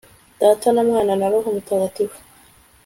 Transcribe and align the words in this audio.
data 0.39 0.67
na 0.71 0.83
mwana 0.83 1.13
na 1.19 1.27
roho 1.31 1.49
mutagatifu 1.55 2.19